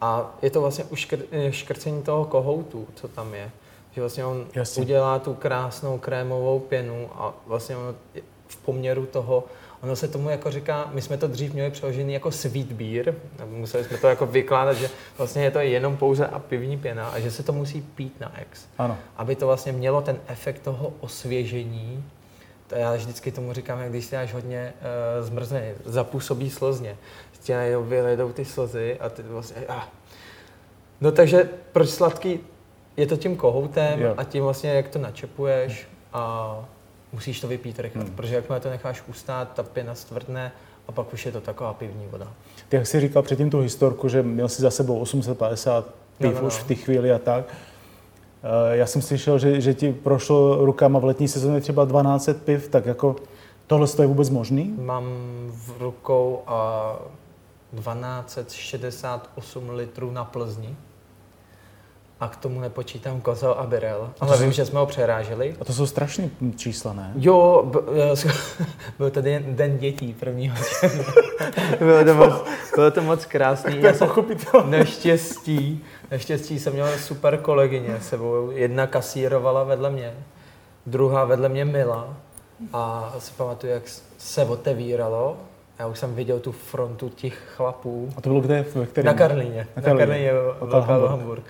[0.00, 1.08] A je to vlastně už
[1.50, 3.50] škrcení toho kohoutu, co tam je.
[3.92, 4.82] Že vlastně on Jasně.
[4.82, 7.94] udělá tu krásnou krémovou pěnu a vlastně on
[8.48, 9.44] v poměru toho,
[9.82, 13.14] ono se tomu jako říká, my jsme to dřív měli přeložený jako sweet beer,
[13.46, 17.20] museli jsme to jako vykládat, že vlastně je to jenom pouze a pivní pěna a
[17.20, 18.66] že se to musí pít na ex.
[18.78, 18.98] Ano.
[19.16, 22.04] Aby to vlastně mělo ten efekt toho osvěžení
[22.66, 24.72] to já vždycky tomu říkám, jak když si dáš hodně
[25.18, 26.96] uh, zmrzne, zapůsobí slozně.
[27.40, 29.82] Ti najednou vyledou ty slzy a ty vlastně, ah.
[31.00, 32.40] No takže proč sladký?
[32.96, 34.14] Je to tím kohoutem jo.
[34.16, 36.64] a tím vlastně, jak to načepuješ a
[37.12, 38.12] musíš to vypít rychle, hmm.
[38.12, 40.52] protože jakmile to necháš ustát, ta pěna stvrdne
[40.88, 42.32] a pak už je to taková pivní voda.
[42.68, 45.84] Ty jak jsi říkal předtím tu historku, že měl si za sebou 850
[46.18, 46.46] piv no, no, no.
[46.46, 47.44] už v té chvíli a tak,
[48.46, 52.68] Eh, já jsem slyšel, že, že ti prošlo rukama v letní sezóně třeba 12 piv,
[52.68, 53.16] tak jako
[53.66, 54.74] tohle je vůbec možný?
[54.78, 55.04] Mám
[55.50, 56.92] v rukou a
[57.76, 60.76] 1268 litrů na Plzni.
[62.20, 64.10] A k tomu nepočítám kozel a birel.
[64.20, 65.56] Ale vím, že jsme ho přeráželi.
[65.60, 67.12] A to jsou strašné čísla, ne?
[67.16, 67.80] Jo, b-
[68.98, 70.56] byl to den, den dětí prvního
[71.78, 73.82] bylo, to moc, bylo to moc krásný.
[73.82, 74.08] Já jsem
[74.66, 78.50] naštěstí Naštěstí jsem měl super kolegyně s sebou.
[78.50, 80.14] Jedna kasírovala vedle mě,
[80.86, 82.14] druhá vedle mě Mila.
[82.72, 83.82] A si pamatuju, jak
[84.18, 85.36] se otevíralo.
[85.78, 88.12] Já už jsem viděl tu frontu těch chlapů.
[88.16, 88.64] A to bylo kde?
[88.74, 89.06] Ve kterém?
[89.06, 89.66] Na Karlíně.
[89.76, 90.32] Na Karlíně, na Karlíně
[90.86, 91.10] Hamburg.
[91.10, 91.42] Hamburg.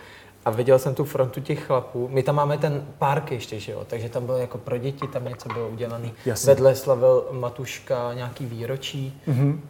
[0.46, 2.08] A viděl jsem tu frontu těch chlapů.
[2.12, 3.84] My tam máme ten park ještě, že jo?
[3.86, 6.10] takže tam bylo jako pro děti, tam něco bylo udělané.
[6.44, 9.20] Vedle slavil Matuška nějaký výročí.
[9.28, 9.60] Mm-hmm.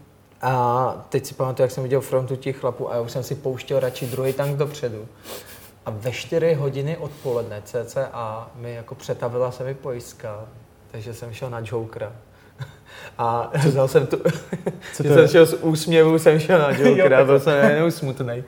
[0.43, 3.35] A teď si pamatuju, jak jsem viděl frontu těch chlapů a já už jsem si
[3.35, 5.09] pouštěl radši druhý tank dopředu.
[5.87, 10.45] A ve 4 hodiny odpoledne cca mi jako přetavila se mi pojistka,
[10.91, 12.13] takže jsem šel na Jokera.
[13.19, 14.17] A vzal jsem tu,
[14.95, 18.45] Co to jsem šel z úsměvu, jsem šel na Jokera, byl jsem jenom smutný.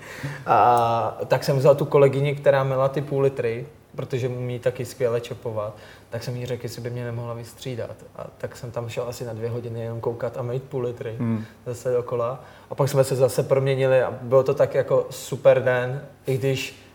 [0.46, 5.20] A tak jsem vzal tu kolegyni, která měla ty půl litry, protože umí taky skvěle
[5.20, 5.76] čepovat,
[6.10, 7.96] tak jsem jí řekl, jestli by mě nemohla vystřídat.
[8.16, 11.16] A tak jsem tam šel asi na dvě hodiny jenom koukat a mít půl litry
[11.18, 11.44] hmm.
[11.66, 12.44] zase dokola.
[12.70, 16.88] A pak jsme se zase proměnili a bylo to tak jako super den, i když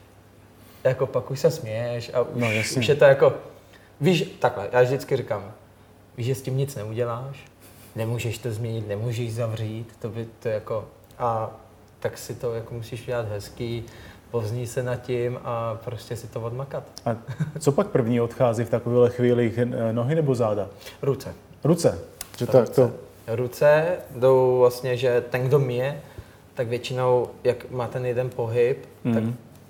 [0.83, 2.47] jako pak už se směješ a už, no,
[2.77, 3.33] už je to jako,
[4.01, 5.51] víš, takhle, já vždycky říkám,
[6.17, 7.45] víš, že s tím nic neuděláš,
[7.95, 10.85] nemůžeš to změnit, nemůžeš zavřít, to by to jako,
[11.19, 11.51] a
[11.99, 13.83] tak si to jako musíš udělat hezký,
[14.31, 16.83] pozní se nad tím a prostě si to odmakat.
[17.05, 17.15] A
[17.59, 19.53] co pak první odchází v takovéhle chvíli,
[19.91, 20.69] nohy nebo záda?
[21.01, 21.33] Ruce.
[21.63, 21.99] Ruce?
[22.37, 22.57] Že Ruce.
[22.57, 22.91] Tak to...
[23.27, 26.01] Ruce jdou vlastně, že ten, kdo mije,
[26.53, 29.13] tak většinou, jak má ten jeden pohyb, mm.
[29.13, 29.23] tak,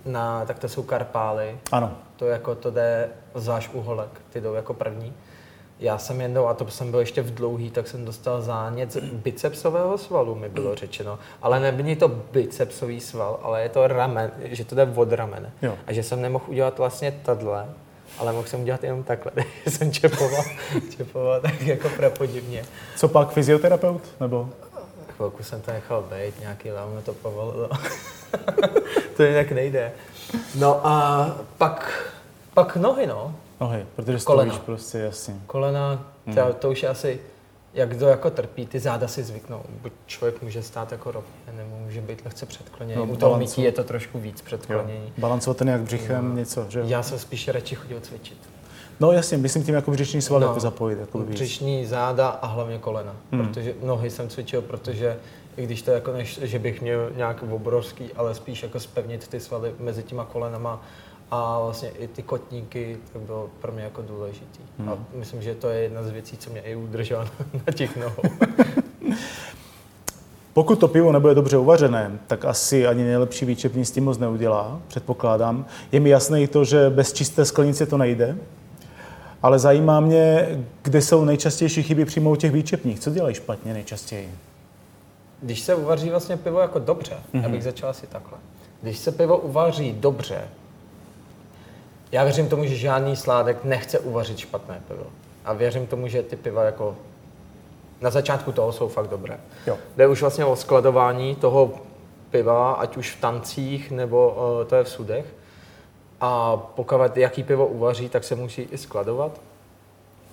[0.05, 1.57] na, tak to jsou karpály.
[1.71, 1.97] Ano.
[2.15, 5.13] To jako to jde záš uholek, ty jdou jako první.
[5.79, 9.97] Já jsem jednou, a to jsem byl ještě v dlouhý, tak jsem dostal zánět bicepsového
[9.97, 11.19] svalu, mi bylo řečeno.
[11.41, 15.51] Ale nebyl to bicepsový sval, ale je to ramen, že to jde od ramene.
[15.61, 15.77] Jo.
[15.87, 17.65] A že jsem nemohl udělat vlastně tohle,
[18.17, 19.31] ale mohl jsem udělat jenom takhle,
[19.65, 20.43] že jsem čepoval,
[20.97, 22.65] čepoval tak jako prapodivně.
[22.95, 24.01] Co pak fyzioterapeut?
[24.19, 24.49] Nebo?
[25.15, 27.69] Chvilku jsem to nechal být, nějaký lám to povolil.
[29.17, 29.91] to jinak nejde.
[30.55, 31.25] No a
[31.57, 32.09] pak,
[32.53, 33.35] pak nohy, no.
[33.63, 34.53] Nohy, protože Kolena.
[34.53, 35.33] stojíš prostě, jasně.
[35.47, 36.35] Kolena, Hmm.
[36.35, 37.19] to, to už je asi,
[37.73, 39.61] jak kdo jako trpí, ty záda si zvyknou.
[39.81, 42.95] Buď člověk může stát jako rovně, nebo může být lehce předkloněný.
[43.07, 45.13] No, U toho mytí je to trošku víc předklonění.
[45.17, 46.35] Balancovat ten jak břichem, No.
[46.35, 46.81] něco, že?
[46.85, 48.37] Já jsem spíš radši chodil cvičit.
[48.99, 50.47] No jasně, myslím tím jako břiční sval No.
[50.47, 51.29] jako zapojit, jako víc.
[51.29, 53.15] Břišní záda a hlavně kolena.
[53.31, 53.47] Hmm.
[53.47, 55.17] Protože nohy jsem cvičil, protože
[55.57, 59.39] i když to jako než, že bych měl nějak obrovský, ale spíš jako spevnit ty
[59.39, 60.81] svaly mezi těma kolenama
[61.33, 64.59] a vlastně i ty kotníky, to bylo pro mě jako důležitý.
[64.79, 64.89] Hmm.
[64.89, 67.27] A myslím, že to je jedna z věcí, co mě i udržela
[67.67, 68.23] na těch nohou.
[70.53, 74.81] Pokud to pivo nebude dobře uvařené, tak asi ani nejlepší výčepní s tím moc neudělá,
[74.87, 75.65] předpokládám.
[75.91, 78.37] Je mi jasné i to, že bez čisté sklenice to nejde,
[79.41, 80.47] ale zajímá mě,
[80.81, 82.99] kde jsou nejčastější chyby přímo u těch výčepních.
[82.99, 84.29] Co dělají špatně nejčastěji?
[85.41, 87.43] Když se uvaří vlastně pivo jako dobře, mm-hmm.
[87.43, 88.37] já bych začal asi takhle.
[88.81, 90.41] Když se pivo uvaří dobře,
[92.13, 95.05] já věřím tomu, že žádný sládek nechce uvařit špatné pivo.
[95.45, 96.95] A věřím tomu, že ty piva jako
[98.01, 99.39] na začátku toho jsou fakt dobré.
[99.67, 99.77] Jo.
[99.97, 101.73] Jde už vlastně o skladování toho
[102.29, 105.25] piva, ať už v tancích, nebo uh, to je v sudech.
[106.21, 109.41] A pokud jaký pivo uvaří, tak se musí i skladovat.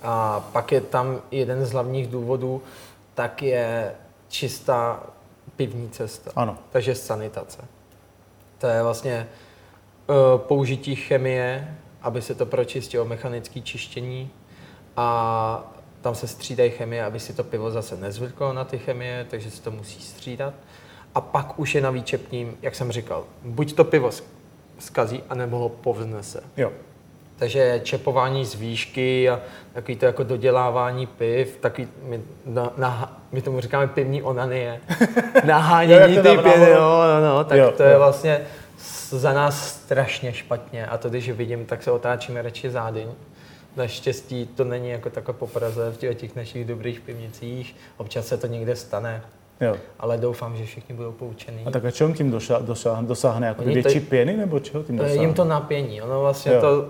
[0.03, 2.63] A pak je tam jeden z hlavních důvodů,
[3.15, 3.95] tak je
[4.29, 5.03] čistá
[5.57, 6.31] pivní cesta.
[6.37, 6.59] Ano.
[6.71, 7.59] Takže sanitace.
[8.59, 9.29] To je vlastně
[10.37, 14.31] použití chemie, aby se to pročistilo, mechanické čištění
[14.97, 19.51] a tam se střídají chemie, aby si to pivo zase nezvyklo na ty chemie, takže
[19.51, 20.55] se to musí střídat.
[21.15, 24.11] A pak už je na výčepním, jak jsem říkal, buď to pivo
[24.79, 26.43] skazí, anebo ho povznese.
[26.57, 26.73] Jo.
[27.37, 29.41] Takže čepování z výšky a
[29.73, 35.41] takový to jako dodělávání piv, takový, my, na, na, my tomu říkáme pivní onanie, Jo,
[35.45, 36.75] nahánění ty pěny, nahoru.
[36.75, 37.99] no, no, tak Jo, to je jo.
[37.99, 38.41] vlastně
[39.11, 43.07] za nás strašně špatně a to, když vidím, tak se otáčíme radši zády.
[43.77, 48.37] Naštěstí to není jako takhle po Praze v těch, těch našich dobrých pivnicích, občas se
[48.37, 49.23] to někde stane,
[49.61, 49.77] jo.
[49.99, 51.65] ale doufám, že všichni budou poučení.
[51.67, 53.47] A tak a čeho tím doša, dosáhne, dosáhne?
[53.47, 55.27] Jako Oni větší to- pěny nebo čeho tím To je dosáhne?
[55.27, 56.03] jim to napění.
[56.03, 56.61] Ono vlastně Jo.
[56.61, 56.89] to,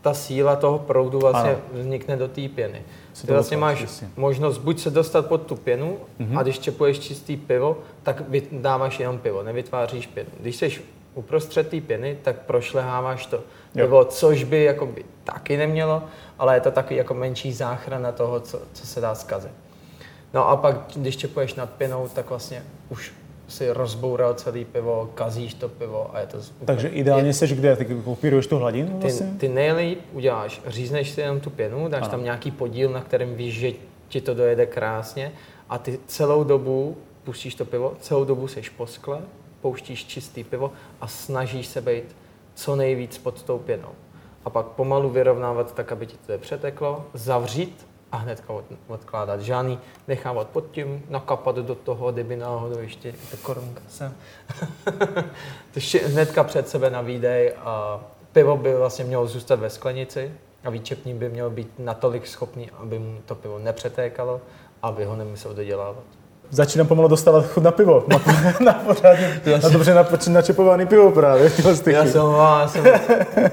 [0.00, 1.60] ta síla toho proudu vlastně Ano.
[1.72, 2.82] vznikne do té pěny.
[3.12, 4.08] Se Ty to vlastně máš jasně.
[4.16, 6.38] možnost buď se dostat pod tu pěnu Mhm.
[6.38, 10.30] a když čepuješ čistý pivo, tak dáváš jenom pivo, nevytváříš pěnu.
[10.40, 10.70] Když jsi
[11.22, 13.42] uprostřed té pěny, tak prošleháváš to Jo.
[13.86, 16.02] pivo, což by jakoby taky nemělo,
[16.38, 19.50] ale je to takový jako menší záchrana toho, co, co se dá zkazit.
[20.34, 23.12] No a pak, když čepuješ nad pěnou, tak vlastně už
[23.48, 26.40] si rozboural celý pivo, kazíš to pivo a je to...
[26.40, 27.76] z- Takže úplně- ideálně seš kde?
[27.76, 29.26] Ty kopíruješ tu hladinu ty, vlastně?
[29.38, 32.10] ty nejlíp uděláš, řízneš si jenom tu pěnu, dáš Ano.
[32.10, 33.72] tam nějaký podíl, na kterém víš, že
[34.08, 35.32] ti to dojede krásně
[35.68, 39.20] a ty celou dobu pustíš to pivo, celou dobu seš po skle,
[39.60, 42.16] pouštíš čistý pivo a snažíš se být
[42.54, 43.92] co nejvíc pod tou pěnou.
[44.44, 49.40] A pak pomalu vyrovnávat tak, aby ti to přeteklo, zavřít a hnedka od, odkládat.
[49.40, 53.82] Žádný nechávat pod tím, nakapat do toho, kdyby náhodou ještě ta korunka
[55.74, 58.00] ještě hnedka před sebe na výdej a
[58.32, 60.32] pivo by vlastně mělo zůstat ve sklenici
[60.64, 64.40] a výčepní by měl být natolik schopný, aby mu to pivo nepřetékalo,
[64.82, 66.04] aby ho nemusel dodělávat.
[66.50, 68.04] Začínám pomalu dostávat chuť na pivo.
[68.08, 68.20] Na,
[68.64, 71.52] na pořádně, na dobře načepovaný pivo právě.
[71.86, 72.84] Já jsem, já jsem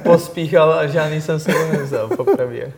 [0.04, 2.72] pospíchal a žádný jsem se nevzal, popravdě.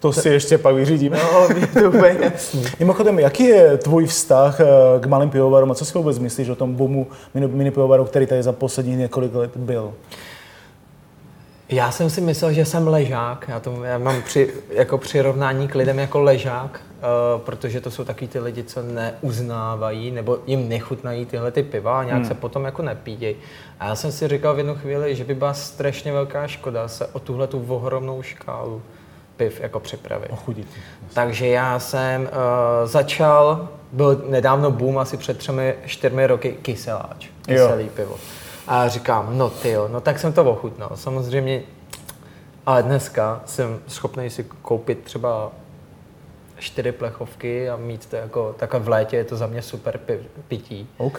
[0.00, 1.18] To si ještě pak vyřídíme.
[1.32, 1.48] No,
[1.80, 2.64] to úplně jasný.
[2.78, 4.66] Mimochodem, jaký je tvůj vztah eh,
[5.00, 8.26] k malým pivovarům a co si vůbec myslíš o tom boomu mini, mini pivovaru, který
[8.26, 9.92] tady za posledních několik let byl?
[11.68, 13.44] Já jsem si myslel, že jsem ležák.
[13.48, 18.04] Já, to, já mám při, jako přirovnání k lidem jako ležák, uh, protože to jsou
[18.04, 22.28] taky ty lidi, co neuznávají nebo jim nechutnají tyhle ty piva a nějak hmm.
[22.28, 23.36] se potom jako nepídějí.
[23.80, 27.06] A já jsem si říkal v jednu chvíli, že by byla strašně velká škoda se
[27.06, 28.82] o tuhle tu ohromnou škálu
[29.36, 30.28] piv jako připravit.
[30.30, 30.66] Ochudit.
[31.14, 32.28] Takže já jsem uh,
[32.84, 37.90] začal, byl nedávno boom, asi před třemi, čtyřmi roky, kyseláč, kyselý jo.
[37.94, 38.16] pivo.
[38.68, 40.90] A říkám, no ty jo, no tak jsem to ochutnal.
[40.94, 41.62] Samozřejmě,
[42.66, 45.52] ale dneska jsem schopný si koupit třeba
[46.58, 50.18] čtyři plechovky a mít to jako, takhle v létě je to za mě super pi,
[50.48, 50.88] pití.
[50.96, 51.18] OK.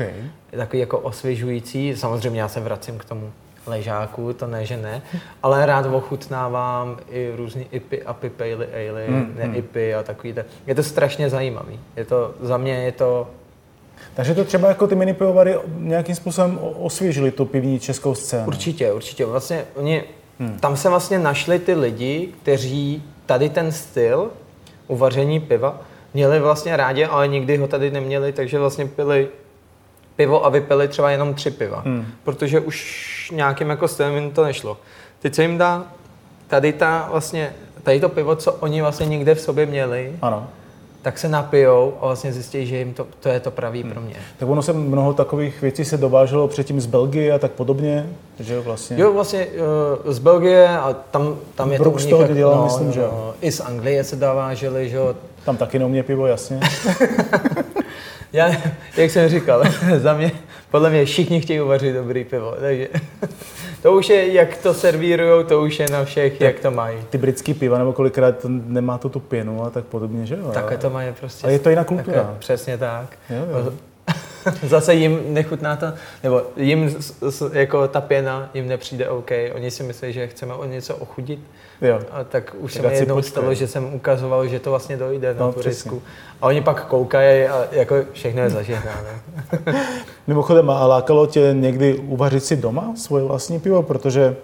[0.51, 3.31] Je takový jako osvěžující, samozřejmě já se vracím k tomu
[3.67, 5.01] ležáku, to ne, že ne,
[5.43, 9.55] ale rád ochutnávám i různý IPy a pale ale, Mm, ne mm.
[9.55, 10.35] IPy a takový.
[10.67, 11.79] Je to strašně zajímavý.
[11.95, 13.27] Je to, za mě je to
[14.13, 18.47] Takže to třeba jako ty mini pivovary nějakým způsobem osvěžili tu pivní českou scénu.
[18.47, 19.25] Určitě, určitě.
[19.25, 20.03] Vlastně oni,
[20.39, 20.59] hmm.
[20.59, 24.29] tam se vlastně našli ty lidi, kteří tady ten styl
[24.87, 25.81] uvaření piva
[26.13, 29.27] měli vlastně rádi, ale nikdy ho tady neměli, takže vlastně pili
[30.15, 31.81] pivo a vypili třeba jenom tři piva.
[31.85, 32.05] Hmm.
[32.23, 34.77] Protože už nějakým jako stylem jim to nešlo.
[35.19, 35.85] Teď se jim dá
[36.47, 40.49] tady ta vlastně, tady to pivo, co oni vlastně někde v sobě měli, Ano.
[41.07, 44.15] Tak se napijou a vlastně zjistí, že jim to, to je to pravý pro mě.
[44.37, 48.53] Tak ono se mnoho takových věcí se dováželo předtím z Belgie a tak podobně, že
[48.53, 48.97] jo, vlastně.
[48.99, 49.47] Jo, vlastně
[50.05, 52.91] uh, z Belgie a tam, tam je Brooks to u to nich, hodně dělal, myslím,
[52.91, 53.09] že jo.
[53.11, 55.15] no, I z Anglie se dováželi, že jo.
[55.45, 56.59] Tam taky neumě pivo, jasně.
[58.33, 58.51] Já,
[58.97, 59.63] jak jsem říkal,
[59.97, 60.31] za mě,
[60.71, 62.87] podle mě všichni chtějí uvařit dobrý pivo, takže
[63.81, 66.97] to už je, jak to servírujou, to už je na všech, jak to mají.
[67.09, 70.51] Ty britský piva, nebo kolikrát to nemá to tu pěnu a tak podobně, že jo.
[70.53, 71.47] Takhle to mají prostě.
[71.47, 72.17] A je to jiná kultura.
[72.17, 73.17] Takhle, přesně tak.
[73.29, 73.73] Jo, jo.
[74.63, 75.85] Zase jim nechutná to,
[76.23, 76.95] nebo jim
[77.53, 79.31] jako ta pěna jim nepřijde OK.
[79.55, 81.39] Oni si myslí, že chceme o něco ochudit.
[81.81, 81.99] Jo.
[82.11, 83.31] A tak už se Tak mi ať si jednou počkej.
[83.31, 85.69] stalo, že jsem ukazoval, že to vlastně dojde na No, tu přesně.
[85.91, 86.01] risku.
[86.41, 89.21] A oni pak koukají a jako všechno je zažehnané.
[90.27, 94.35] Mimochodem, a lákalo tě někdy uvařit si doma svoje vlastní pivo, protože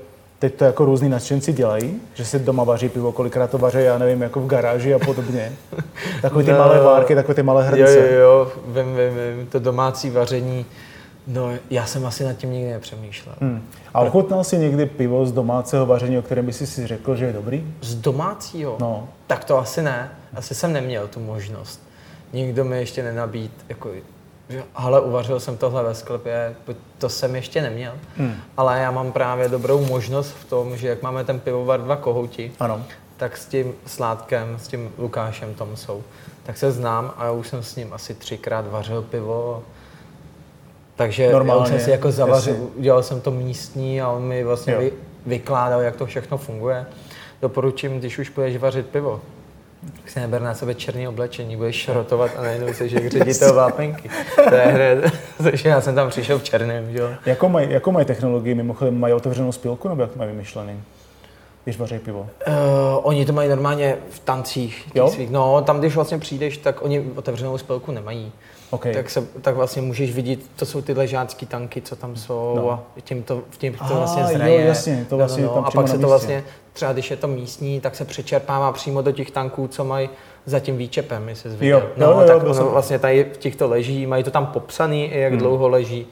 [0.43, 3.97] teď to jako různí nadšenci dělají, že si doma vaří pivo, kolikrát to vaří, já
[3.97, 5.51] nevím, jako v garáži a podobně.
[6.21, 6.57] Takové ty No.
[6.57, 7.99] malé várky, takové ty malé Jo, hrnce.
[8.11, 10.65] jo, jo, vím, vím, vím, to domácí vaření.
[11.27, 13.35] No, já jsem asi nad tím nikdy nepřemýšlel.
[13.41, 13.61] Hmm.
[13.93, 17.25] A ochutnal jsi někdy pivo z domácího vaření, o kterém by si si řekl, že
[17.25, 17.63] je dobrý?
[17.81, 18.77] Z domácího?
[18.79, 19.07] No.
[19.27, 20.11] Tak to asi ne.
[20.35, 21.81] Asi jsem neměl tu možnost.
[22.33, 23.89] Nikdo mi ještě nenabít, jako,
[24.75, 26.55] ale uvařil jsem tohle ve sklepě,
[26.97, 27.93] to jsem ještě neměl.
[28.17, 28.35] Hmm.
[28.57, 32.51] Ale já mám právě dobrou možnost v tom, že jak máme ten pivovar dva kohouti,
[32.59, 32.83] Ano.
[33.17, 36.03] tak s tím Sládkem, s tím Lukášem Tomsou,
[36.43, 39.63] tak se znám a já už jsem s ním asi třikrát vařil pivo.
[40.95, 42.67] Takže já Normálně, už jsem si jako zavařil, jasně.
[42.75, 44.79] udělal jsem to místní a on mi vlastně Jo.
[44.79, 44.91] vy,
[45.25, 46.85] vykládal, jak to všechno funguje.
[47.41, 49.21] Doporučím, když už budeš vařit pivo,
[50.01, 54.09] tak si neber na sebe černé oblečení, budeš šrotovat a najednou jsi jak ředitel vápenky.
[54.49, 55.11] To je hned,
[55.43, 57.09] takže já jsem tam přišel v černém, že jo.
[57.25, 58.55] Jakou mají, jakou mají technologii?
[58.55, 60.83] Mimochodem mají otevřenou spilku, nebo jak to mají vymyšlený?
[61.63, 62.19] Když vaří pivo.
[62.47, 62.53] Uh,
[63.03, 65.09] oni to mají normálně v tancích Jo?
[65.09, 65.29] svých.
[65.29, 68.31] No, tam když vlastně přijdeš, tak oni otevřenou spelku nemají.
[68.73, 68.85] OK.
[68.93, 72.61] Tak, se, tak vlastně můžeš vidět, to jsou ty ležácký tanky, co tam jsou No.
[72.61, 72.71] no.
[72.71, 74.61] a tím to, tím to Ah, vlastně jo, zraje.
[74.65, 75.67] jasně, to vlastně no, no, tam no.
[75.67, 79.01] A přímo pak se to vlastně, třeba když je to místní, tak se přečerpává přímo
[79.01, 80.09] do těch tanků, co mají
[80.45, 81.77] za tím výčepem, jestli jsi viděl.
[81.79, 84.45] Jo, no, jo, jo, tak ono jsem- vlastně tady v těchto leží, mají to tam
[84.45, 85.39] popsaný, jak Hmm.
[85.41, 86.07] dlouho leží,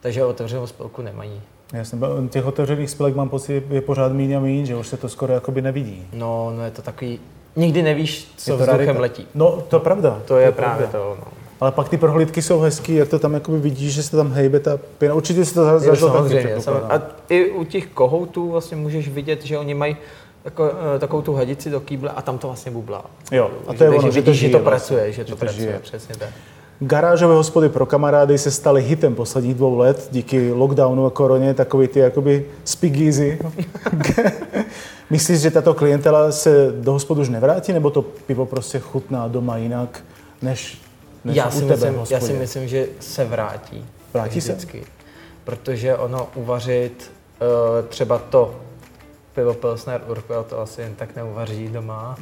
[0.00, 1.40] takže otevřenou spelku nemají.
[1.72, 1.98] Jasně,
[2.30, 5.32] těch otevřených spilek mám pocit, je pořád míň a míň, že už se to skoro
[5.32, 6.06] jakoby nevidí.
[6.12, 7.20] No, no je to takový,
[7.56, 9.26] nikdy nevíš, co Je to vzduchem letí.
[9.34, 10.22] No, to je pravda.
[10.24, 10.76] To je pravda.
[10.76, 11.26] právě to, no.
[11.60, 14.60] Ale pak ty prohlídky jsou hezký, jak to tam jakoby vidíš, že se tam hejbe
[14.60, 15.14] ta pěna.
[15.14, 16.54] Určitě si to zažil taky.
[16.88, 19.96] A i u těch kohoutů vlastně můžeš vidět, že oni mají
[20.42, 23.04] tako, eh, takovou tu hadici do kýble a tam to vlastně bublá.
[23.32, 25.24] Jo, a to je Takže ono, že to vidíš, že žije to vlastně, pracuje, že
[25.24, 25.78] to že to pracuje, žije.
[25.82, 26.28] přesně tak.
[26.80, 31.88] Garážové hospody pro kamarády se staly hitem posledních dvou let díky lockdownu a koroně, takový
[31.88, 33.38] ty jakoby speakeasy.
[35.10, 39.56] Myslíš, že tato klientela se do hospod už nevrátí, nebo to pivo prostě chutná doma
[39.56, 40.04] jinak,
[40.42, 40.78] než,
[41.24, 42.20] než Já u si, tebe v myslím, já hospodě?
[42.26, 43.86] si myslím, že se vrátí.
[44.14, 44.52] Vrátí se?
[44.52, 44.84] vždycky.
[45.44, 47.12] Protože ono uvařit
[47.80, 48.54] uh, třeba to
[49.34, 52.16] pivo Pilsner Urquell to asi jen tak neuvaří doma.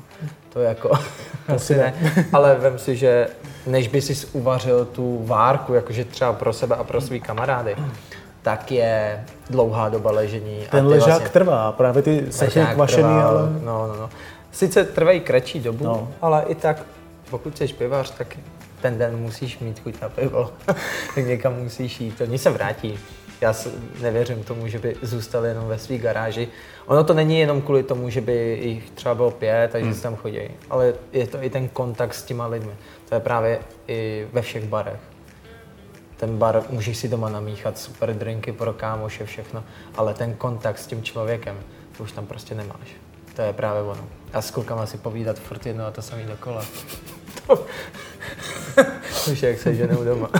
[0.52, 0.90] To je jako,
[1.54, 1.94] asi ne.
[2.32, 3.28] Ale vem si, že
[3.66, 7.76] než by si uvařil tu várku, jakože třeba pro sebe a pro svý kamarády,
[8.42, 10.66] tak je dlouhá doba ležení.
[10.66, 13.42] a Ten ty ležák vlastně- trvá, právě ty sechy kvašený, trvá, ale...
[13.64, 14.10] No, no, no.
[14.52, 15.90] Sice trvají kratší dobu, No.
[15.90, 16.08] no.
[16.22, 16.82] ale i tak,
[17.30, 18.36] pokud jsi pivař, tak
[18.82, 20.52] ten den musíš mít chuť na pivo.
[21.14, 22.20] tak někam musíš jít.
[22.20, 22.98] Oni se vrátí.
[23.40, 23.54] Já
[24.00, 26.48] nevěřím tomu, že by zůstali jenom ve své garáži.
[26.86, 29.94] Ono to není jenom kvůli tomu, že by jich třeba bylo pět, takže Hmm.
[29.94, 30.38] si tam chodí.
[30.70, 32.72] Ale je to i ten kontakt s těma lidmi.
[33.08, 35.00] To je právě i ve všech barech.
[36.16, 39.64] Ten bar můžeš si doma namíchat super drinky pro kámoše, všechno,
[39.94, 41.56] ale ten kontakt s tím člověkem,
[41.96, 42.88] to už tam prostě nemáš.
[43.36, 44.00] To je právě ono.
[44.32, 46.64] A s klukama si povídat furt jedno a to samý dokola.
[47.46, 47.66] To...
[49.32, 50.28] Už je, jak se ženou doma.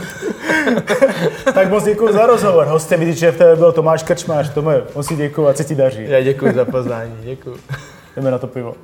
[1.53, 2.67] Tak moc děkuji za rozhovor.
[2.67, 4.53] Hostem Vidiče v byl Tomáš Krčmář.
[4.53, 6.05] Tome, moc si děkuji a co ti daří.
[6.07, 7.57] Já děkuji za pozvání, děkuji.
[8.15, 8.75] Jdeme na to pivo.